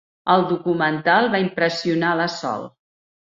[0.35, 2.67] El documental va impressionar la Sol.